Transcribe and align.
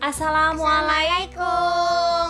Assalamualaikum 0.00 1.44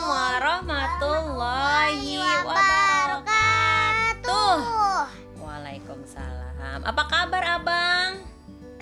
warahmatullahi 0.03 2.19
wabarakatuh. 2.19 4.59
Waalaikumsalam. 5.39 6.83
Apa 6.83 7.03
kabar 7.07 7.63
abang? 7.63 8.27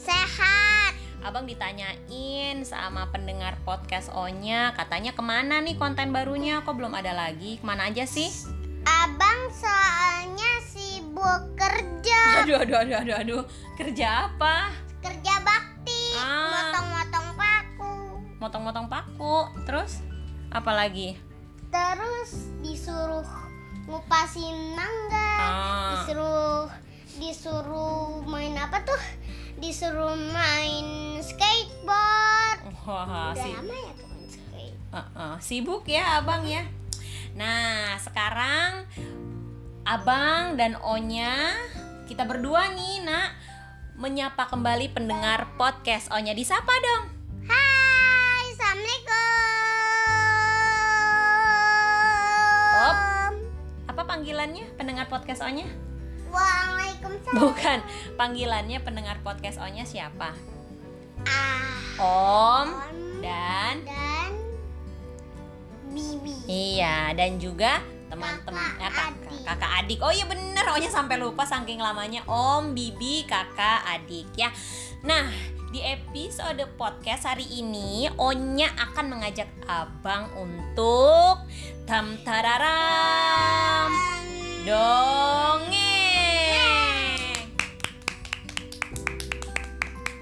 Sehat. 0.00 0.96
Abang 1.20 1.44
ditanyain 1.44 2.64
sama 2.64 3.12
pendengar 3.12 3.60
podcast 3.68 4.08
O-nya 4.16 4.72
Katanya 4.72 5.12
ke 5.12 5.20
mana 5.20 5.60
nih 5.60 5.76
konten 5.76 6.08
barunya 6.08 6.64
Kok 6.64 6.80
belum 6.80 6.96
ada 6.96 7.12
lagi? 7.12 7.60
Ke 7.60 7.68
mana 7.68 7.92
aja 7.92 8.08
sih? 8.08 8.32
Abang 8.88 9.52
soalnya 9.52 10.64
sibuk 10.64 11.52
kerja. 11.60 12.40
Aduh 12.40 12.64
aduh 12.64 12.80
aduh 12.80 13.04
aduh 13.04 13.20
aduh 13.20 13.44
Kerja 13.76 14.32
apa? 14.32 14.87
Motong-motong 18.38 18.86
paku 18.86 19.50
Terus? 19.66 20.02
Apa 20.48 20.72
lagi? 20.72 21.18
Terus 21.68 22.48
disuruh 22.64 23.26
ngupasin 23.84 24.72
mangga. 24.72 25.32
Ah. 25.36 25.88
Disuruh 25.92 26.64
disuruh 27.18 28.24
main 28.24 28.56
apa 28.56 28.80
tuh? 28.84 29.00
Disuruh 29.58 30.14
main 30.14 31.18
skateboard. 31.20 32.58
Wah, 32.86 33.34
Udah 33.34 33.44
si- 33.44 33.52
lama 33.52 33.74
ya 33.76 33.92
tuh 33.92 34.06
main 34.08 34.26
skate. 34.30 34.76
Uh-uh, 34.88 35.34
sibuk 35.42 35.84
ya 35.84 36.22
abang 36.22 36.46
ya. 36.48 36.64
Nah 37.36 38.00
sekarang 38.00 38.88
abang 39.84 40.56
dan 40.56 40.78
Onya 40.80 41.52
kita 42.08 42.24
berdua 42.24 42.72
nih 42.72 43.04
nak 43.04 43.36
menyapa 43.98 44.48
kembali 44.48 44.94
pendengar 44.96 45.52
podcast 45.60 46.08
Onya 46.14 46.32
disapa 46.32 46.72
dong. 46.80 47.17
Panggilannya 54.28 54.68
pendengar 54.76 55.08
podcast 55.08 55.40
Onya? 55.40 55.64
Waalaikumsalam. 56.28 57.40
Bukan 57.40 57.78
panggilannya 58.20 58.78
pendengar 58.84 59.16
podcast 59.24 59.56
Onya 59.56 59.88
siapa? 59.88 60.36
Ah, 61.24 61.80
Om 61.96 62.68
Om 62.68 62.68
dan 63.24 63.88
dan 63.88 64.30
Bibi. 65.88 66.44
iya 66.44 67.16
dan 67.16 67.40
juga 67.40 67.80
teman-teman 68.12 68.76
Kakak 68.76 68.84
ya, 68.84 68.88
kakak, 68.92 69.08
adik. 69.16 69.40
kakak 69.48 69.72
adik 69.80 69.98
oh 70.04 70.12
iya 70.12 70.28
bener 70.28 70.76
Onya 70.76 70.92
sampai 70.92 71.16
lupa 71.16 71.48
saking 71.48 71.80
lamanya 71.80 72.20
Om 72.28 72.76
Bibi 72.76 73.24
kakak 73.24 73.80
adik 73.96 74.28
ya 74.36 74.52
nah 75.08 75.24
di 75.72 75.80
episode 75.80 76.68
podcast 76.76 77.24
hari 77.24 77.48
ini 77.48 78.12
Onya 78.20 78.76
akan 78.76 79.08
mengajak 79.08 79.48
abang 79.64 80.28
untuk 80.36 81.40
tam 81.88 82.20
tararam 82.20 84.17
dongeng 84.68 85.72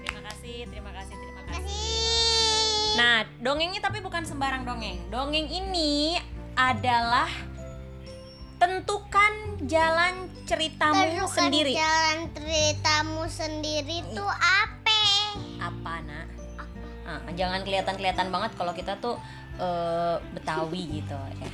terima 0.07 0.21
kasih 0.23 0.63
terima 0.71 0.91
kasih 0.95 1.15
terima 1.19 1.43
kasih. 1.51 2.95
Nah, 2.95 3.27
dongengnya 3.43 3.83
tapi 3.83 3.99
bukan 3.99 4.23
sembarang 4.23 4.63
dongeng. 4.63 5.03
Dongeng 5.11 5.51
ini 5.51 6.15
adalah 6.55 7.27
tentukan 8.57 9.59
jalan 9.67 10.31
ceritamu 10.47 10.95
Tentukan 10.95 11.29
sendiri. 11.29 11.75
Jalan 11.75 12.31
ceritamu 12.33 13.27
sendiri 13.29 14.01
tuh 14.15 14.31
apa? 14.31 15.01
Apa, 15.61 15.93
Nak? 16.07 16.27
Apa? 16.57 16.87
Ah, 17.05 17.21
jangan 17.35 17.61
kelihatan-kelihatan 17.67 18.31
banget 18.31 18.51
kalau 18.55 18.73
kita 18.73 18.95
tuh 18.97 19.19
eh, 19.59 20.17
Betawi 20.33 21.03
gitu 21.03 21.13
ya. 21.37 21.51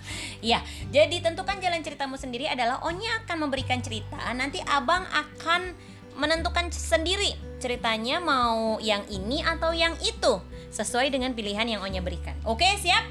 Iya, 0.48 0.64
jadi 0.88 1.20
tentukan 1.20 1.60
jalan 1.60 1.84
ceritamu 1.84 2.16
sendiri 2.16 2.48
adalah 2.48 2.80
Onya 2.88 3.24
akan 3.24 3.44
memberikan 3.44 3.84
cerita, 3.84 4.16
nanti 4.32 4.56
Abang 4.64 5.04
akan 5.12 5.76
menentukan 6.16 6.72
sendiri 6.72 7.36
ceritanya 7.60 8.18
mau 8.24 8.80
yang 8.80 9.04
ini 9.12 9.44
atau 9.44 9.76
yang 9.76 9.92
itu 10.00 10.40
sesuai 10.72 11.12
dengan 11.12 11.36
pilihan 11.36 11.68
yang 11.68 11.84
Onya 11.84 12.00
berikan. 12.00 12.34
Oke, 12.48 12.66
siap? 12.80 13.04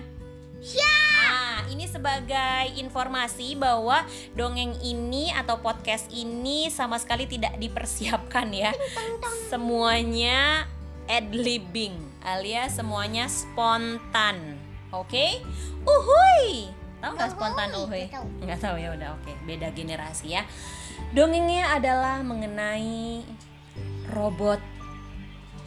Siap. 0.60 1.00
Nah, 1.20 1.64
ini 1.72 1.86
sebagai 1.88 2.76
informasi 2.82 3.56
bahwa 3.56 4.04
dongeng 4.36 4.76
ini 4.84 5.32
atau 5.32 5.62
podcast 5.62 6.10
ini 6.12 6.68
sama 6.74 6.98
sekali 7.00 7.30
tidak 7.30 7.56
dipersiapkan 7.62 8.50
ya. 8.52 8.72
Semuanya 9.48 10.68
ad 11.08 11.32
libbing 11.32 11.96
alias 12.24 12.76
semuanya 12.76 13.28
spontan. 13.32 14.60
Oke? 14.92 15.40
Uhuy. 15.86 16.79
Tahu 17.00 17.12
nggak 17.16 17.32
spontan 17.32 17.72
Uhuy, 17.72 18.12
nggak 18.44 18.60
tahu. 18.60 18.76
Ya 18.76 18.92
udah 18.92 19.16
oke. 19.16 19.32
Beda 19.48 19.72
generasi 19.72 20.36
ya. 20.36 20.44
Dongengnya 21.16 21.80
adalah 21.80 22.20
mengenai 22.22 23.24
robot 24.12 24.60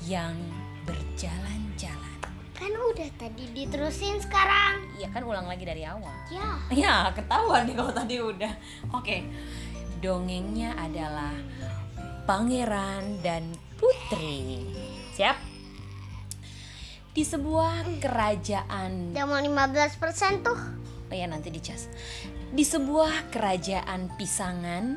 yang 0.04 0.36
berjalan-jalan. 0.84 2.20
Kan 2.52 2.72
udah 2.76 3.08
tadi 3.16 3.48
diterusin 3.56 4.20
sekarang. 4.20 4.84
Iya 5.00 5.08
kan 5.08 5.24
ulang 5.24 5.48
lagi 5.48 5.64
dari 5.64 5.88
awal. 5.88 6.12
Ya. 6.28 6.60
Ya, 6.68 6.94
ketahuan 7.16 7.64
nih 7.64 7.74
kalau 7.80 7.92
tadi 7.96 8.16
udah. 8.20 8.52
Oke. 8.92 9.24
Dongengnya 10.02 10.76
adalah 10.76 11.32
Pangeran 12.28 13.22
dan 13.24 13.50
Putri. 13.80 14.68
Siap? 15.16 15.36
Di 17.12 17.22
sebuah 17.28 18.00
kerajaan 18.00 19.12
Udah 19.12 19.26
mau 19.26 19.36
15% 19.36 20.46
tuh. 20.46 20.81
Ya 21.12 21.28
nanti 21.28 21.52
dicas. 21.52 21.92
Di 22.52 22.64
sebuah 22.64 23.28
kerajaan 23.28 24.16
pisangan 24.16 24.96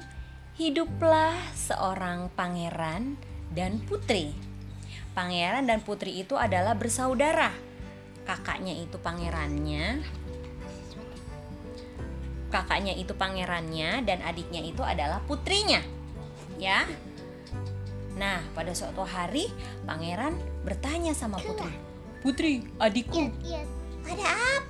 hiduplah 0.55 1.35
seorang 1.51 2.31
pangeran 2.31 3.19
dan 3.51 3.83
putri. 3.83 4.31
Pangeran 5.11 5.67
dan 5.67 5.83
putri 5.83 6.23
itu 6.23 6.35
adalah 6.39 6.75
bersaudara. 6.75 7.51
Kakaknya 8.23 8.75
itu 8.75 8.95
pangerannya. 8.99 10.03
Kakaknya 12.51 12.95
itu 12.95 13.11
pangerannya 13.11 14.03
dan 14.07 14.23
adiknya 14.23 14.63
itu 14.63 14.79
adalah 14.79 15.19
putrinya. 15.27 15.83
Ya. 16.55 16.87
Nah, 18.15 18.39
pada 18.55 18.71
suatu 18.71 19.03
hari 19.03 19.51
pangeran 19.83 20.39
bertanya 20.63 21.11
sama 21.11 21.35
putri. 21.35 21.71
Putri, 22.23 22.53
adikku, 22.81 23.27
Iya, 23.45 23.61
iya. 23.61 23.61
ada 24.07 24.25
apa? 24.57 24.64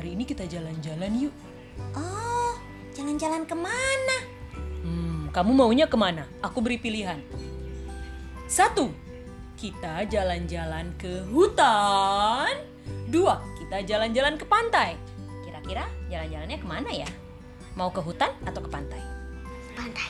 Hari 0.00 0.16
ini 0.16 0.24
kita 0.24 0.48
jalan-jalan 0.48 1.12
yuk. 1.28 1.34
Oh, 1.92 2.56
jalan-jalan 2.96 3.44
ke 3.44 3.52
mana? 3.52 4.18
Hmm, 4.80 5.28
kamu 5.28 5.52
maunya 5.52 5.84
ke 5.84 5.96
mana? 6.00 6.24
Aku 6.40 6.64
beri 6.64 6.80
pilihan. 6.80 7.20
Satu, 8.48 8.88
kita 9.60 10.08
jalan-jalan 10.08 10.96
ke 10.96 11.20
hutan. 11.28 12.64
Dua, 13.12 13.44
kita 13.60 13.84
jalan-jalan 13.84 14.40
ke 14.40 14.48
pantai. 14.48 14.96
Kira-kira 15.44 15.84
jalan-jalannya 16.08 16.56
ke 16.56 16.64
mana 16.64 16.88
ya? 16.88 17.08
Mau 17.76 17.92
ke 17.92 18.00
hutan 18.00 18.32
atau 18.48 18.64
ke 18.64 18.72
pantai? 18.72 19.04
Pantai. 19.76 20.08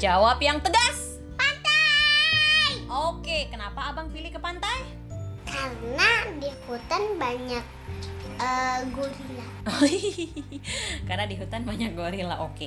Jawab 0.00 0.40
yang 0.40 0.64
tegas. 0.64 1.20
Pantai. 1.36 2.88
Oke, 2.88 3.52
kenapa 3.52 3.92
abang 3.92 4.08
pilih 4.08 4.32
ke 4.32 4.40
pantai? 4.40 4.80
Karena 5.44 6.24
di 6.40 6.48
hutan 6.64 7.20
banyak 7.20 7.82
eh, 8.42 8.78
gorila. 8.90 9.46
Karena 11.06 11.24
di 11.24 11.34
hutan 11.34 11.62
banyak 11.62 11.92
gorila. 11.92 12.42
Oke. 12.42 12.66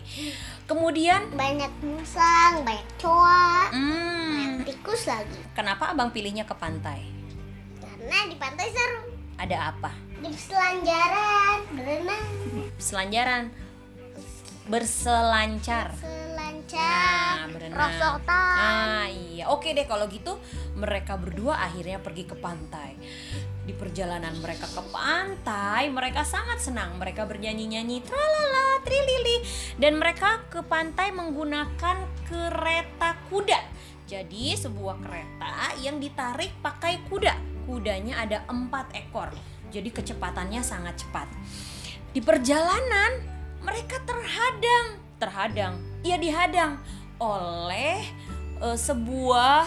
Kemudian, 0.63 1.28
Banyak 1.30 1.72
musang, 1.81 2.64
banyak 2.64 2.88
coa, 2.97 3.67
hmm, 3.70 4.32
banyak 4.32 4.66
tikus 4.66 5.05
lagi. 5.05 5.40
kenapa 5.52 5.91
abang 5.91 6.09
pilihnya 6.09 6.44
ke 6.44 6.55
pantai? 6.55 7.03
Karena 7.78 8.17
di 8.26 8.35
pantai 8.35 8.67
seru. 8.70 9.02
Ada 9.35 9.58
apa? 9.70 9.91
Di 10.17 10.32
selanjaran, 10.32 11.58
berenang, 11.73 12.28
Selanjaran, 12.78 13.44
berselancar. 14.66 15.91
selancar, 15.94 17.35
Nah, 17.38 17.47
berenang. 17.52 17.78
rosotan. 17.78 18.55
Ah 18.58 19.05
iya, 19.05 19.46
oke 19.47 19.70
deh 19.70 19.84
kalau 19.84 20.08
gitu 20.08 20.40
mereka 20.73 21.14
berdua 21.16 21.59
akhirnya 21.59 21.99
pergi 21.99 22.23
ke 22.23 22.35
pantai. 22.35 22.96
Di 23.66 23.73
perjalanan 23.73 24.38
mereka 24.46 24.70
ke 24.70 24.82
pantai, 24.94 25.90
mereka 25.90 26.22
sangat 26.22 26.62
senang. 26.62 27.02
Mereka 27.02 27.26
bernyanyi-nyanyi 27.26 28.06
tralala, 28.06 28.78
trilili 28.85 29.41
dan 29.82 29.97
mereka 29.97 30.46
ke 30.53 30.62
pantai 30.62 31.09
menggunakan 31.09 31.97
kereta 32.29 33.17
kuda. 33.34 33.58
Jadi 34.06 34.53
sebuah 34.53 35.02
kereta 35.02 35.73
yang 35.82 35.97
ditarik 35.97 36.53
pakai 36.62 37.02
kuda. 37.09 37.66
Kudanya 37.66 38.22
ada 38.22 38.46
empat 38.46 38.94
ekor. 38.94 39.34
Jadi 39.73 39.90
kecepatannya 39.90 40.61
sangat 40.61 41.02
cepat. 41.02 41.26
Di 42.14 42.22
perjalanan 42.22 43.18
mereka 43.66 43.97
terhadang, 44.06 45.02
terhadang, 45.18 45.82
ia 46.06 46.22
dihadang 46.22 46.78
oleh 47.18 48.06
eh, 48.61 48.78
sebuah 48.78 49.66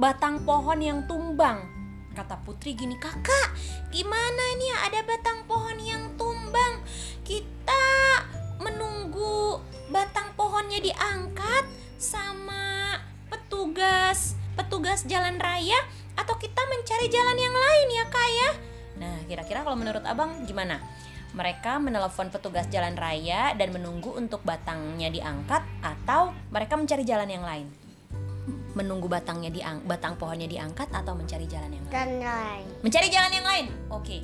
batang 0.00 0.40
pohon 0.48 0.80
yang 0.80 1.04
tumbang. 1.04 1.75
Kata 2.16 2.40
Putri 2.40 2.72
gini, 2.72 2.96
kakak, 2.96 3.52
gimana 3.92 4.44
nih 4.56 4.72
ada 4.88 5.04
batang 5.04 5.44
pohon 5.44 5.76
yang 5.84 6.16
tumbang? 6.16 6.80
Kita 7.20 7.84
menunggu 8.56 9.60
batang 9.92 10.32
pohonnya 10.32 10.80
diangkat 10.80 11.68
sama 12.00 12.96
petugas 13.28 14.32
petugas 14.56 15.04
jalan 15.04 15.36
raya 15.36 15.76
atau 16.16 16.40
kita 16.40 16.64
mencari 16.64 17.12
jalan 17.12 17.36
yang 17.36 17.52
lain 17.52 17.88
ya 17.92 18.04
kak 18.08 18.30
ya? 18.32 18.50
Nah 18.96 19.16
kira-kira 19.28 19.60
kalau 19.60 19.76
menurut 19.76 20.00
abang 20.08 20.48
gimana? 20.48 20.80
Mereka 21.36 21.84
menelepon 21.84 22.32
petugas 22.32 22.64
jalan 22.72 22.96
raya 22.96 23.52
dan 23.60 23.76
menunggu 23.76 24.16
untuk 24.16 24.40
batangnya 24.40 25.12
diangkat 25.12 25.60
atau 25.84 26.32
mereka 26.48 26.80
mencari 26.80 27.04
jalan 27.04 27.28
yang 27.28 27.44
lain? 27.44 27.85
Menunggu 28.76 29.08
batangnya 29.08 29.48
diang 29.48 29.88
batang 29.88 30.20
pohonnya 30.20 30.44
diangkat 30.44 30.92
atau 30.92 31.16
mencari 31.16 31.48
jalan 31.48 31.72
yang 31.72 31.84
lain? 31.88 31.96
Dan 31.96 32.10
lain. 32.20 32.66
Mencari 32.84 33.08
jalan 33.08 33.32
yang 33.32 33.46
lain. 33.48 33.66
Oke. 33.88 34.20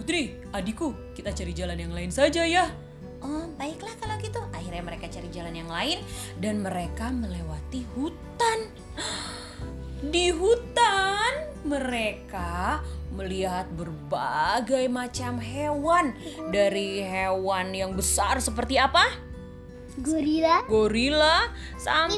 Putri, 0.00 0.40
adikku, 0.48 1.12
kita 1.12 1.36
cari 1.36 1.52
jalan 1.52 1.76
yang 1.76 1.92
lain 1.92 2.08
saja 2.08 2.40
ya. 2.48 2.72
Oh, 3.20 3.44
baiklah 3.60 3.92
kalau 4.00 4.16
gitu. 4.24 4.40
Akhirnya 4.56 4.80
mereka 4.80 5.12
cari 5.12 5.28
jalan 5.28 5.52
yang 5.52 5.68
lain 5.68 6.00
dan 6.40 6.64
mereka 6.64 7.12
melewati 7.12 7.84
hutan. 7.92 8.72
Di 10.12 10.32
hutan 10.32 11.52
mereka 11.68 12.80
melihat 13.12 13.68
berbagai 13.76 14.88
macam 14.88 15.36
hewan. 15.36 16.16
Dari 16.48 17.04
hewan 17.04 17.76
yang 17.76 17.92
besar 17.92 18.40
seperti 18.40 18.80
apa? 18.80 19.04
Gorila. 20.00 20.64
Gorila 20.64 21.52
sampai 21.76 22.16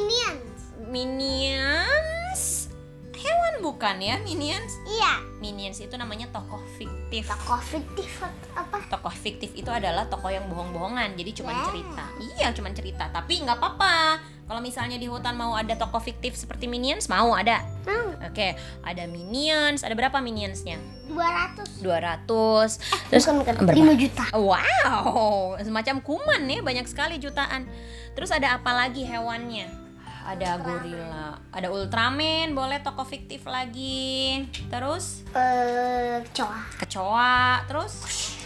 Minions. 0.92 2.68
Hewan 3.16 3.64
bukan 3.64 3.96
ya, 3.96 4.20
Minions? 4.20 4.76
Iya. 4.84 5.24
Minions 5.40 5.78
itu 5.78 5.94
namanya 5.96 6.28
tokoh 6.28 6.60
fiktif. 6.76 7.24
Tokoh 7.24 7.60
fiktif 7.62 8.10
apa? 8.52 8.82
Tokoh 8.90 9.08
fiktif 9.10 9.54
itu 9.54 9.72
adalah 9.72 10.04
tokoh 10.06 10.28
yang 10.28 10.44
bohong-bohongan, 10.46 11.16
jadi 11.16 11.30
cuma 11.32 11.54
Wow. 11.54 11.64
cerita. 11.70 12.04
Iya, 12.20 12.52
cuma 12.52 12.68
cerita. 12.70 13.08
Tapi 13.08 13.40
nggak 13.40 13.56
apa-apa. 13.56 14.20
Kalau 14.42 14.60
misalnya 14.60 14.98
di 14.98 15.08
hutan 15.08 15.32
mau 15.32 15.54
ada 15.54 15.72
tokoh 15.72 16.02
fiktif 16.02 16.36
seperti 16.36 16.68
Minions, 16.68 17.08
mau 17.08 17.32
ada. 17.32 17.64
Mau. 17.88 18.12
Oke, 18.28 18.52
ada 18.84 19.08
Minions. 19.08 19.80
Ada 19.80 19.96
berapa 19.96 20.18
Minionsnya? 20.20 20.76
200. 21.08 21.80
200. 21.80 22.76
Terus 23.08 23.24
bukan 23.24 23.40
bukan. 23.40 23.54
berapa? 23.64 23.80
5 23.80 23.96
juta. 23.96 24.24
Wow, 24.36 25.56
semacam 25.56 26.04
kuman 26.04 26.42
ya, 26.44 26.60
banyak 26.60 26.84
sekali 26.84 27.16
jutaan. 27.16 27.64
Terus 28.12 28.28
ada 28.28 28.60
apa 28.60 28.76
lagi 28.76 29.08
hewannya? 29.08 29.81
Ada 30.22 30.54
gorila, 30.62 31.34
ada 31.50 31.68
Ultraman, 31.68 32.54
boleh 32.54 32.78
tokoh 32.78 33.02
fiktif 33.02 33.42
lagi. 33.42 34.46
Terus 34.70 35.26
Eh, 35.34 36.22
kecoa. 36.30 36.58
kecoa, 36.78 37.66
terus 37.66 37.92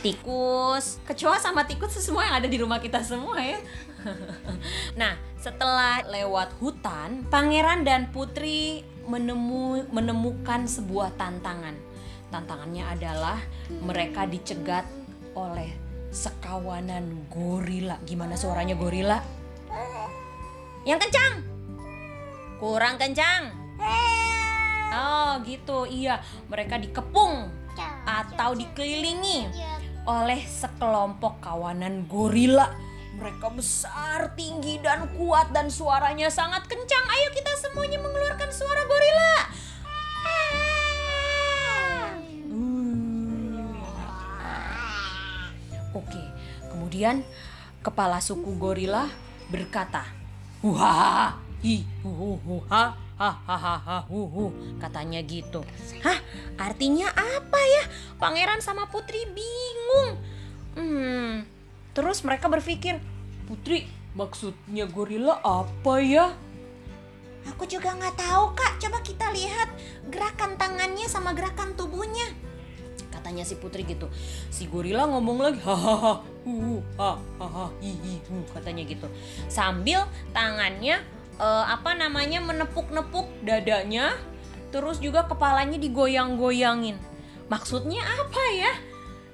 tikus. 0.01 0.99
Kecoa 1.05 1.37
sama 1.37 1.69
tikus 1.69 2.01
semua 2.01 2.25
yang 2.25 2.41
ada 2.41 2.49
di 2.49 2.57
rumah 2.57 2.81
kita 2.81 3.05
semua 3.05 3.37
ya. 3.45 3.61
nah, 5.01 5.21
setelah 5.37 6.01
lewat 6.09 6.57
hutan, 6.63 7.29
pangeran 7.29 7.85
dan 7.85 8.09
putri 8.09 8.81
menemu 9.05 9.85
menemukan 9.93 10.65
sebuah 10.65 11.13
tantangan. 11.21 11.77
Tantangannya 12.33 12.85
adalah 12.89 13.39
mereka 13.69 14.25
dicegat 14.27 14.89
oleh 15.37 15.71
sekawanan 16.11 17.29
gorila. 17.29 18.01
Gimana 18.03 18.35
suaranya 18.35 18.75
gorila? 18.75 19.21
Yang 20.87 21.07
kencang. 21.07 21.56
Kurang 22.57 22.97
kencang. 22.97 23.53
Oh, 24.97 25.33
gitu. 25.45 25.85
Iya, 25.85 26.25
mereka 26.49 26.81
dikepung 26.81 27.53
atau 28.07 28.57
dikelilingi 28.57 29.51
oleh 30.09 30.41
sekelompok 30.47 31.43
kawanan 31.45 32.09
gorila. 32.09 32.71
Mereka 33.17 33.49
besar, 33.53 34.33
tinggi, 34.37 34.81
dan 34.81 35.09
kuat 35.17 35.53
dan 35.53 35.69
suaranya 35.73 36.29
sangat 36.33 36.65
kencang. 36.69 37.05
Ayo 37.13 37.29
kita 37.33 37.53
semuanya 37.61 38.01
mengeluarkan 38.01 38.51
suara 38.53 38.85
gorila. 38.85 39.35
Oke, 45.97 46.21
kemudian 46.69 47.25
kepala 47.81 48.21
suku 48.21 48.53
gorila 48.61 49.09
berkata, 49.49 50.05
"Wah, 50.61 51.41
hi, 51.67 51.83
hu, 52.07 52.11
hu, 52.15 52.31
hu, 52.47 52.57
ha, 52.71 52.95
ha, 53.19 53.31
ha, 53.43 53.57
ha, 53.59 53.97
hu, 54.07 54.31
hu." 54.31 54.55
Katanya 54.79 55.19
gitu. 55.27 55.67
Hah, 56.07 56.23
artinya 56.55 57.11
apa 57.11 57.59
ya? 57.59 57.85
Pangeran 58.23 58.63
sama 58.63 58.87
putri 58.87 59.27
bingung. 59.35 60.11
Hmm, 60.79 61.43
terus 61.91 62.23
mereka 62.23 62.47
berpikir, 62.47 63.03
"Putri, 63.51 63.91
maksudnya 64.15 64.87
gorila 64.87 65.43
apa 65.43 65.99
ya?" 65.99 66.31
Aku 67.51 67.67
juga 67.67 67.95
nggak 67.95 68.15
tahu 68.15 68.55
kak. 68.55 68.79
Coba 68.83 68.99
kita 69.03 69.31
lihat 69.35 69.71
gerakan 70.11 70.59
tangannya 70.59 71.07
sama 71.07 71.35
gerakan 71.35 71.75
tubuhnya. 71.79 72.27
Katanya 73.11 73.47
si 73.47 73.55
putri 73.59 73.87
gitu. 73.87 74.11
Si 74.51 74.67
gorila 74.67 75.07
ngomong 75.07 75.39
lagi 75.43 75.61
hahaha 75.63 76.23
hu 76.43 76.83
ha 76.99 77.19
ha 77.39 77.67
hi 77.83 77.91
hi 77.91 78.15
katanya 78.51 78.83
gitu. 78.87 79.07
Sambil 79.47 80.07
tangannya 80.35 81.03
eh, 81.41 81.65
apa 81.69 81.97
namanya 81.97 82.41
menepuk-nepuk 82.45 83.29
dadanya, 83.45 84.17
terus 84.75 85.01
juga 85.01 85.25
kepalanya 85.25 85.81
digoyang-goyangin. 85.81 86.99
Maksudnya 87.47 88.03
apa 88.03 88.43
ya? 88.53 88.73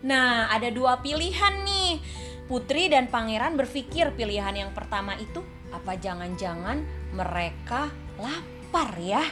Nah, 0.03 0.51
ada 0.51 0.69
dua 0.69 0.99
pilihan 1.01 1.63
nih. 1.65 2.03
Putri 2.51 2.91
dan 2.91 3.09
pangeran 3.09 3.57
berpikir 3.57 4.13
pilihan 4.13 4.53
yang 4.53 4.71
pertama 4.77 5.17
itu 5.17 5.41
apa 5.73 5.97
jangan-jangan 5.97 6.85
mereka 7.17 7.89
lapar 8.21 8.93
ya? 9.01 9.25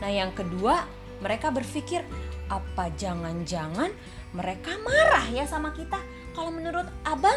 Nah, 0.00 0.08
yang 0.08 0.32
kedua, 0.32 0.88
mereka 1.20 1.52
berpikir 1.52 2.00
apa 2.48 2.88
jangan-jangan 2.96 3.92
mereka 4.32 4.78
marah 4.80 5.26
ya 5.28 5.44
sama 5.44 5.76
kita? 5.76 6.00
Kalau 6.32 6.48
menurut 6.54 6.88
Abang, 7.04 7.36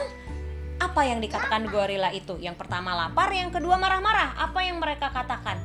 apa 0.84 1.08
yang 1.08 1.24
dikatakan 1.24 1.64
gorila 1.72 2.12
itu? 2.12 2.36
Yang 2.44 2.60
pertama 2.60 2.92
lapar, 2.92 3.32
yang 3.32 3.48
kedua 3.56 3.80
marah-marah. 3.80 4.36
Apa 4.36 4.68
yang 4.68 4.84
mereka 4.84 5.08
katakan? 5.16 5.56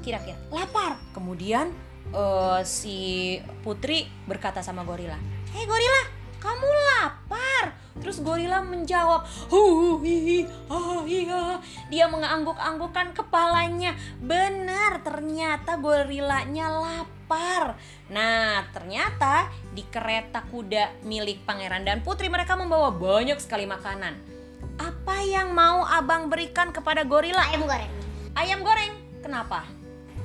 Kira-kira 0.00 0.40
lapar. 0.48 0.96
Kemudian 1.12 1.68
eh, 2.08 2.60
si 2.64 3.36
Putri 3.60 4.08
berkata 4.24 4.64
sama 4.64 4.80
gorila, 4.88 5.16
"Hei 5.52 5.68
gorila, 5.68 6.02
kamu 6.40 6.64
lapar?" 6.64 7.76
Terus 8.00 8.24
gorila 8.24 8.64
menjawab, 8.64 9.22
"Hu 9.52 10.00
hi 10.02 10.16
hi 10.24 10.38
ha 10.66 10.80
hi 11.06 11.20
ha." 11.28 11.60
Dia 11.92 12.08
mengangguk-anggukkan 12.08 13.14
kepalanya. 13.14 13.94
Benar, 14.18 15.04
ternyata 15.04 15.76
gorilanya 15.76 16.72
lapar. 16.72 17.76
Nah, 18.10 18.66
ternyata 18.74 19.48
di 19.72 19.84
kereta 19.88 20.44
kuda 20.48 21.06
milik 21.06 21.44
pangeran 21.48 21.86
dan 21.86 22.00
putri 22.00 22.28
mereka 22.28 22.58
membawa 22.58 22.90
banyak 22.92 23.38
sekali 23.40 23.64
makanan. 23.64 24.33
Apa 24.74 25.22
yang 25.22 25.54
mau 25.54 25.86
abang 25.86 26.26
berikan 26.26 26.74
kepada 26.74 27.06
gorila? 27.06 27.46
Ayam 27.46 27.62
goreng. 27.62 27.92
Ayam 28.34 28.60
goreng. 28.66 28.92
Kenapa? 29.22 29.62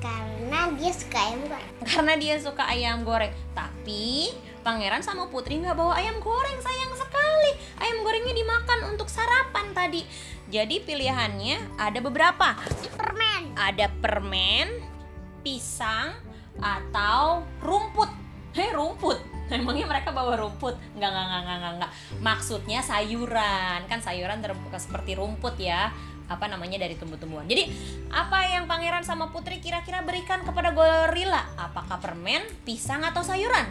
Karena 0.02 0.72
dia 0.74 0.90
suka 0.90 1.18
ayam 1.22 1.40
goreng. 1.46 1.72
Karena 1.86 2.12
dia 2.18 2.34
suka 2.42 2.62
ayam 2.66 2.98
goreng. 3.06 3.32
Tapi 3.54 4.34
pangeran 4.66 5.06
sama 5.06 5.30
putri 5.30 5.62
nggak 5.62 5.76
bawa 5.78 5.94
ayam 6.02 6.18
goreng 6.18 6.58
sayang 6.58 6.92
sekali. 6.98 7.52
Ayam 7.78 8.02
gorengnya 8.02 8.34
dimakan 8.34 8.90
untuk 8.90 9.06
sarapan 9.06 9.70
tadi. 9.70 10.02
Jadi 10.50 10.82
pilihannya 10.82 11.78
ada 11.78 11.98
beberapa. 12.02 12.58
Permen. 12.98 13.54
Ada 13.54 13.86
permen, 14.02 14.82
pisang, 15.46 16.18
atau 16.58 17.46
rumput. 17.62 18.10
Hei 18.58 18.74
rumput. 18.74 19.39
Emangnya 19.58 19.86
mereka 19.90 20.14
bawa 20.14 20.38
rumput? 20.38 20.78
Enggak, 20.94 21.10
enggak, 21.10 21.26
enggak, 21.26 21.56
enggak, 21.58 21.72
enggak. 21.74 21.92
Maksudnya 22.22 22.80
sayuran. 22.86 23.80
Kan 23.90 23.98
sayuran 23.98 24.38
terbuka 24.38 24.78
seperti 24.78 25.18
rumput 25.18 25.58
ya. 25.58 25.90
Apa 26.30 26.46
namanya 26.46 26.78
dari 26.78 26.94
tumbuh-tumbuhan. 26.94 27.50
Jadi, 27.50 27.66
apa 28.14 28.46
yang 28.46 28.70
pangeran 28.70 29.02
sama 29.02 29.34
putri 29.34 29.58
kira-kira 29.58 30.06
berikan 30.06 30.46
kepada 30.46 30.70
gorila? 30.70 31.42
Apakah 31.58 31.98
permen, 31.98 32.46
pisang, 32.62 33.02
atau 33.02 33.26
sayuran? 33.26 33.66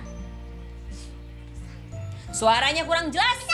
Suaranya 2.36 2.84
kurang 2.84 3.16
jelas. 3.16 3.40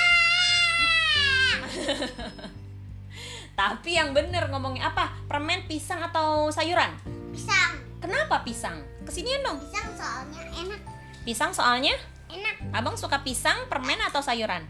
Tapi 3.61 3.93
yang 3.93 4.17
bener 4.17 4.49
ngomongnya 4.49 4.89
apa? 4.89 5.13
Permen, 5.29 5.69
pisang, 5.69 6.01
atau 6.01 6.49
sayuran? 6.49 6.89
Pisang. 7.29 7.77
Kenapa 8.01 8.41
pisang? 8.41 8.81
Kesinian 9.05 9.45
dong. 9.45 9.61
Pisang 9.61 9.93
soalnya 9.93 10.41
enak. 10.65 10.81
Pisang 11.21 11.53
soalnya? 11.53 11.93
Enak. 12.35 12.55
Abang 12.75 12.99
suka 12.99 13.23
pisang, 13.23 13.67
permen, 13.71 13.99
atau 14.03 14.19
sayuran? 14.19 14.63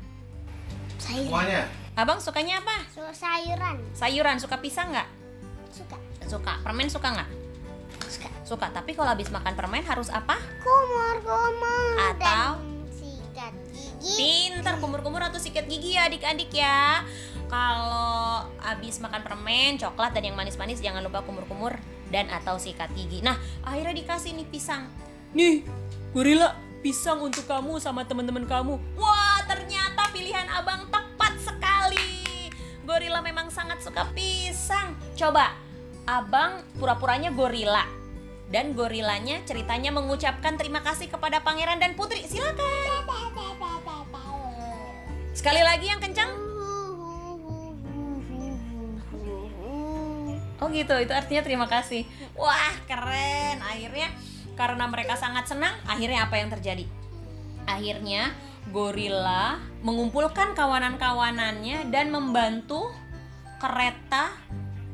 Sayuran. 1.02 1.30
Semuanya. 1.30 1.64
Abang 1.96 2.20
sukanya 2.20 2.60
apa? 2.62 2.78
So, 2.92 3.02
sayuran. 3.16 3.80
Sayuran, 3.96 4.38
suka 4.38 4.60
pisang 4.60 4.92
nggak? 4.92 5.08
Suka. 5.72 5.98
Suka. 6.28 6.54
Permen 6.62 6.92
suka 6.92 7.08
nggak? 7.16 7.30
Suka. 8.06 8.30
suka. 8.46 8.68
Tapi 8.70 8.94
kalau 8.94 9.10
habis 9.16 9.32
makan 9.34 9.56
permen 9.58 9.82
harus 9.82 10.12
apa? 10.14 10.38
Kumur 10.62 11.18
kumur 11.26 11.94
Atau? 12.14 12.62
dan 12.62 12.86
sikat 12.94 13.54
gigi. 13.74 14.16
Pinter 14.16 14.76
kumur-kumur 14.80 15.20
atau 15.20 15.40
sikat 15.42 15.66
gigi 15.68 16.00
ya 16.00 16.08
adik-adik 16.08 16.52
ya. 16.54 17.04
Kalau 17.46 18.48
habis 18.64 18.98
makan 19.04 19.22
permen, 19.22 19.78
coklat 19.78 20.16
dan 20.18 20.26
yang 20.26 20.38
manis-manis 20.38 20.82
jangan 20.82 21.04
lupa 21.06 21.22
kumur-kumur 21.22 21.78
dan 22.10 22.32
atau 22.32 22.58
sikat 22.58 22.90
gigi. 22.98 23.22
Nah, 23.22 23.38
akhirnya 23.62 23.94
dikasih 23.94 24.34
nih 24.34 24.48
pisang. 24.50 24.90
Nih, 25.36 25.68
gorila, 26.16 26.56
pisang 26.86 27.18
untuk 27.18 27.50
kamu 27.50 27.82
sama 27.82 28.06
teman-teman 28.06 28.46
kamu. 28.46 28.78
Wah, 28.94 29.42
ternyata 29.50 30.06
pilihan 30.14 30.46
abang 30.54 30.86
tepat 30.94 31.34
sekali. 31.42 32.54
Gorila 32.86 33.26
memang 33.26 33.50
sangat 33.50 33.82
suka 33.82 34.06
pisang. 34.14 34.94
Coba, 35.18 35.58
abang 36.06 36.62
pura-puranya 36.78 37.34
gorila. 37.34 37.90
Dan 38.54 38.78
gorilanya 38.78 39.42
ceritanya 39.50 39.90
mengucapkan 39.90 40.62
terima 40.62 40.86
kasih 40.86 41.10
kepada 41.10 41.42
pangeran 41.42 41.82
dan 41.82 41.98
putri. 41.98 42.22
Silakan. 42.30 43.02
Sekali 45.34 45.66
lagi 45.66 45.90
yang 45.90 45.98
kencang. 45.98 46.30
Oh 50.62 50.70
gitu, 50.70 50.96
itu 51.02 51.14
artinya 51.18 51.42
terima 51.42 51.66
kasih. 51.66 52.06
Wah 52.38 52.78
keren. 52.86 53.58
Akhirnya 53.66 54.14
karena 54.56 54.88
mereka 54.88 55.20
sangat 55.20 55.52
senang, 55.52 55.76
akhirnya 55.86 56.28
apa 56.28 56.36
yang 56.40 56.50
terjadi? 56.52 56.88
Akhirnya 57.68 58.32
gorila 58.72 59.62
mengumpulkan 59.86 60.58
kawanan-kawanannya 60.58 61.94
dan 61.94 62.10
membantu 62.10 62.90
kereta 63.62 64.34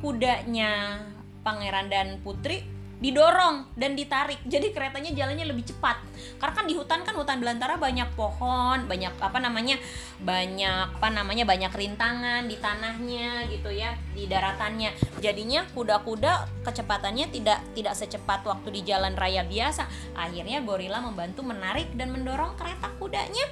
kudanya 0.04 1.00
pangeran 1.46 1.88
dan 1.88 2.08
putri 2.22 2.66
didorong 3.02 3.74
dan 3.74 3.98
ditarik. 3.98 4.38
Jadi 4.46 4.70
keretanya 4.70 5.10
jalannya 5.12 5.50
lebih 5.50 5.66
cepat. 5.74 5.98
Karena 6.38 6.54
kan 6.54 6.66
di 6.70 6.78
hutan 6.78 7.02
kan 7.02 7.18
hutan 7.18 7.42
belantara 7.42 7.82
banyak 7.82 8.14
pohon 8.14 8.86
banyak 8.86 9.12
apa 9.18 9.42
namanya 9.42 9.82
banyak 10.22 11.02
apa 11.02 11.10
namanya 11.10 11.44
banyak 11.50 11.74
rintangan 11.74 12.46
di 12.46 12.62
tanahnya 12.62 13.50
gitu 13.50 13.74
ya 13.74 13.98
di 14.14 14.30
daratannya. 14.30 14.94
Jadinya 15.18 15.66
kuda-kuda 15.74 16.62
kecepatannya 16.62 17.34
tidak 17.34 17.60
tidak 17.74 17.98
secepat 17.98 18.46
waktu 18.46 18.70
di 18.70 18.82
jalan 18.86 19.18
raya 19.18 19.42
biasa. 19.42 19.90
Akhirnya 20.14 20.62
gorila 20.62 21.02
membantu 21.02 21.42
menarik 21.42 21.90
dan 21.98 22.14
mendorong 22.14 22.54
kereta 22.54 22.94
kudanya. 23.02 23.50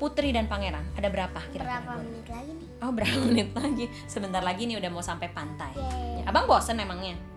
Putri 0.00 0.32
dan 0.32 0.48
pangeran 0.48 0.80
ada 0.96 1.12
berapa 1.12 1.44
kira-kira 1.52 1.84
berapa 1.84 2.00
menit 2.00 2.24
lagi 2.32 2.50
nih? 2.56 2.68
oh 2.80 2.88
berapa 2.88 3.20
menit 3.28 3.50
lagi? 3.52 3.84
Sebentar 4.08 4.40
lagi 4.40 4.64
nih 4.64 4.80
udah 4.80 4.88
mau 4.88 5.04
sampai 5.04 5.28
pantai. 5.28 5.76
Yeay. 5.76 6.24
abang 6.24 6.48
bosen 6.48 6.80
emangnya. 6.80 7.29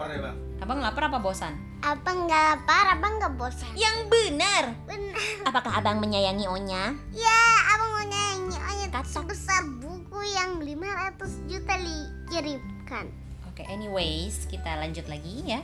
Lapar 0.00 0.16
ya 0.16 0.32
bang? 0.32 0.36
abang 0.64 0.80
lapar 0.80 1.12
apa 1.12 1.20
bosan 1.20 1.52
Apa 1.84 2.08
nggak 2.08 2.42
lapar? 2.48 2.84
Apa 2.96 3.06
nggak 3.20 3.32
bosan? 3.36 3.68
yang 3.76 4.08
benar 4.08 4.72
Benar. 4.88 5.20
apakah 5.44 5.76
abang 5.76 6.00
menyayangi 6.00 6.48
Onya 6.48 6.96
Ya, 7.12 7.40
abang 7.68 8.00
mau 8.00 8.04
nyanyi. 8.08 8.56
Oh, 8.56 8.74
ya, 8.80 8.88
sebesar 9.04 9.60
buku 9.76 10.24
yang 10.32 10.56
500 10.56 11.44
juta 11.52 11.76
dikirimkan. 11.76 13.12
Oke, 13.52 13.60
anyways, 13.68 14.48
kita 14.48 14.80
lanjut 14.80 15.04
lagi 15.04 15.44
ya. 15.44 15.60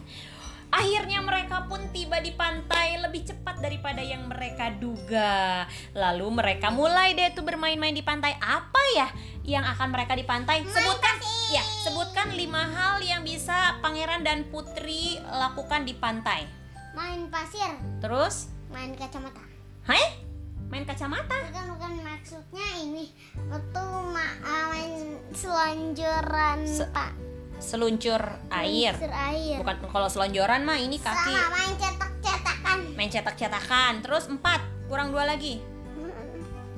Akhirnya 0.68 1.24
mereka 1.24 1.64
pun 1.64 1.80
tiba 1.96 2.20
di 2.20 2.36
pantai 2.36 3.00
lebih 3.00 3.24
cepat 3.24 3.64
daripada 3.64 4.04
yang 4.04 4.28
mereka 4.28 4.68
duga. 4.76 5.64
Lalu 5.96 6.28
mereka 6.28 6.68
mulai 6.68 7.16
deh 7.16 7.32
tuh 7.32 7.40
bermain-main 7.40 7.96
di 7.96 8.04
pantai. 8.04 8.36
Apa 8.36 8.75
ya 8.94 9.08
yang 9.42 9.64
akan 9.64 9.88
mereka 9.90 10.14
di 10.14 10.22
pantai? 10.22 10.62
Sebutkan, 10.62 11.16
ya, 11.48 11.62
sebutkan 11.82 12.34
lima 12.34 12.66
hal 12.66 12.98
yang 12.98 13.22
bisa 13.22 13.78
pangeran 13.78 14.22
dan 14.22 14.46
putri 14.46 15.18
lakukan 15.22 15.82
di 15.82 15.94
pantai. 15.94 16.46
Main 16.92 17.28
pasir, 17.28 17.70
Terus, 18.00 18.50
main 18.68 18.92
kacamata. 18.92 19.42
hai, 19.84 20.18
main 20.66 20.82
kacamata. 20.82 21.36
Bukan 21.46 21.64
bukan 21.76 21.92
maksudnya 22.02 22.68
ini 22.80 23.12
itu 23.36 23.84
ma- 24.10 24.38
ah, 24.42 24.64
main 24.72 24.92
selonjoran 25.30 26.58
Se- 26.66 26.88
pak. 26.90 27.12
Seluncur 27.56 28.20
air. 28.50 28.92
Air. 29.00 29.56
Bukan 29.60 29.76
kalau 29.88 30.08
selonjoran 30.08 30.60
mah 30.60 30.76
ini 30.76 31.00
kaki. 31.00 31.32
Sama 31.32 31.48
main 31.52 31.72
cetak-cetakan. 31.76 32.78
Main 32.92 33.08
cetak-cetakan. 33.08 33.92
Terus 34.04 34.28
empat, 34.28 34.60
kurang 34.88 35.08
dua 35.08 35.24
lagi. 35.24 35.60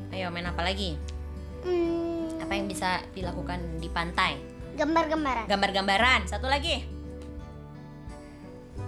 Ayo 0.08 0.30
main 0.30 0.46
apa 0.46 0.62
lagi? 0.62 0.94
Hmm, 1.68 2.40
Apa 2.40 2.52
yang 2.56 2.66
bisa 2.66 3.04
dilakukan 3.12 3.60
di 3.76 3.92
pantai? 3.92 4.40
gambar-gambaran. 4.78 5.50
Gambar-gambaran. 5.50 6.20
Satu 6.30 6.46
lagi. 6.46 6.86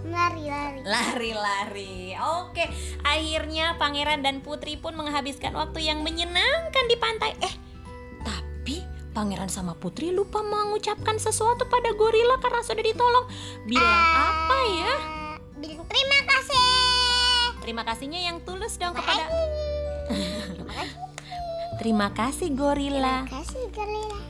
Lari-lari. 0.06 0.80
Lari-lari. 0.86 2.14
Oke, 2.40 2.64
akhirnya 3.02 3.74
pangeran 3.76 4.22
dan 4.22 4.38
putri 4.40 4.78
pun 4.78 4.94
menghabiskan 4.94 5.52
waktu 5.52 5.82
yang 5.84 6.00
menyenangkan 6.06 6.84
di 6.86 6.96
pantai. 6.96 7.34
Eh, 7.42 7.54
tapi 8.22 8.80
pangeran 9.12 9.50
sama 9.50 9.74
putri 9.74 10.14
lupa 10.14 10.40
mengucapkan 10.40 11.18
sesuatu 11.18 11.66
pada 11.66 11.90
gorila 11.98 12.38
karena 12.38 12.62
sudah 12.62 12.84
ditolong. 12.86 13.26
Bilang 13.66 14.00
apa 14.14 14.58
ya? 14.70 14.94
Bilang 15.58 15.84
terima 15.90 16.18
kasih. 16.24 16.64
Terima 17.60 17.82
kasihnya 17.84 18.20
yang 18.24 18.40
tulus 18.40 18.78
dong 18.80 18.96
Bye. 18.96 19.04
kepada 19.04 19.24
Terima 20.54 20.72
kasih. 20.74 21.09
Terima 21.80 22.12
kasih 22.12 22.52
gorila. 22.52 23.24
Terima 23.24 23.40
kasih 23.40 23.62
gorila. 23.72 24.20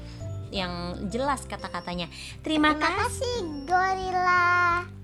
Yang 0.54 0.72
jelas 1.10 1.40
kata-katanya. 1.50 2.06
Terima, 2.46 2.74
Terima 2.74 2.78
kasih 2.78 3.02
kasih 3.10 3.38
gorila 3.66 4.46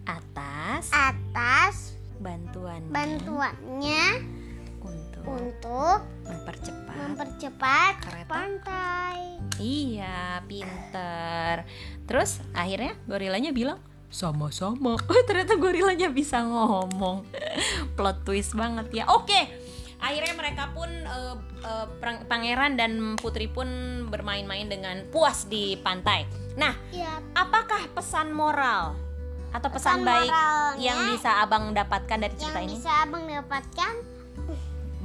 atas 0.06 0.84
atas 0.94 1.74
bantuan 2.22 2.86
bantuannya 2.86 4.22
untuk 4.78 5.26
untuk 5.26 5.98
mempercepat. 6.22 6.94
mempercepat 6.94 7.92
Kereta. 7.98 8.30
pantai. 8.30 9.18
Iya, 9.58 10.38
pinter. 10.46 11.66
Terus 12.06 12.38
akhirnya 12.54 12.94
gorilanya 13.10 13.50
bilang 13.50 13.82
sama-sama. 14.06 14.94
Oh, 14.94 15.22
ternyata 15.28 15.58
gorilanya 15.58 16.14
bisa 16.14 16.46
ngomong. 16.46 17.26
Plot 17.98 18.22
twist 18.22 18.54
banget 18.54 19.02
ya. 19.02 19.04
Oke. 19.10 19.65
Akhirnya 19.96 20.34
mereka 20.34 20.70
pun 20.70 20.88
eh, 20.88 21.34
perang- 21.98 22.24
pangeran 22.24 22.72
dan 22.74 22.92
putri 23.16 23.46
pun 23.46 23.66
bermain-main 24.06 24.66
dengan 24.66 25.02
puas 25.08 25.44
di 25.44 25.74
pantai. 25.76 26.24
Nah, 26.54 26.72
Ya, 26.88 27.18
apakah 27.32 27.84
pesan 27.90 28.30
moral 28.30 28.94
atau 29.50 29.68
pesan, 29.68 30.00
Pesan 30.00 30.04
baik 30.04 30.32
yang 30.78 30.98
bisa 31.08 31.40
Abang 31.40 31.72
dapatkan 31.72 32.18
dari 32.18 32.34
cerita 32.34 32.58
yang 32.58 32.66
ini? 32.66 32.76
bisa 32.76 32.92
abang 33.02 33.24
dapatkan 33.24 33.94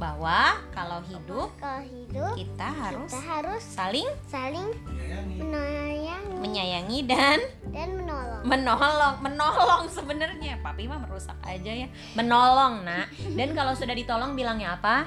Bahwa 0.02 0.58
kalau 0.74 0.98
hidup 1.06 1.54
kalau 1.56 1.78
hidup 1.80 2.34
kita 2.34 2.66
harus 2.66 3.06
kita 3.06 3.20
harus 3.22 3.62
saling 3.62 4.08
saling 4.26 4.66
Menyayangi. 4.74 5.38
menyayangi 5.38 6.36
menyayangi 6.42 6.98
dan 7.06 7.38
dan 7.70 7.88
menolong. 7.94 8.42
menolong 8.42 9.14
menolong 9.22 9.82
sebenarnya 9.86 10.58
papi 10.58 10.90
mah 10.90 10.98
merusak 10.98 11.38
aja 11.40 11.70
ya 11.70 11.86
menolong 12.12 12.82
nak 12.82 13.06
dan 13.32 13.54
kalau 13.54 13.72
sudah 13.72 13.94
ditolong 13.94 14.34
bilangnya 14.34 14.74
apa 14.74 15.06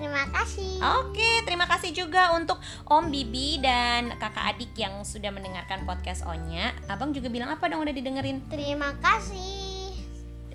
Terima 0.00 0.24
kasih. 0.32 0.80
oke 0.80 1.30
terima 1.44 1.68
kasih 1.68 1.92
juga 1.92 2.32
untuk 2.32 2.56
om 2.86 3.12
bibi 3.12 3.60
dan 3.60 4.14
kakak 4.16 4.56
adik 4.56 4.72
yang 4.72 5.04
sudah 5.04 5.28
mendengarkan 5.28 5.84
podcast 5.84 6.24
onya 6.24 6.72
abang 6.86 7.10
juga 7.10 7.28
bilang 7.28 7.52
apa 7.52 7.68
dong 7.68 7.84
udah 7.84 7.92
didengerin 7.92 8.40
Terima 8.48 8.96
kasih. 9.02 9.59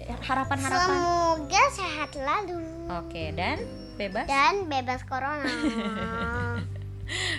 Harapan 0.05 0.57
harapan 0.61 0.95
Semoga 0.95 1.63
sehat 1.73 2.11
lalu 2.17 2.61
oke 2.89 3.23
dan 3.33 3.57
bebas 3.95 4.25
dan 4.27 4.67
bebas 4.67 5.01
corona. 5.07 5.45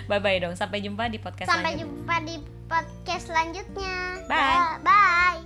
bye 0.09 0.19
bye 0.19 0.39
dong 0.39 0.55
sampai 0.57 0.81
jumpa 0.81 1.07
di 1.07 1.19
podcast 1.21 1.47
Sampai 1.47 1.75
selanjutnya 1.75 1.85
jumpa 1.85 2.15
di 2.23 2.35
podcast 2.67 3.23
selanjutnya. 3.31 3.95
Bye. 4.27 4.83
Bye. 4.83 5.39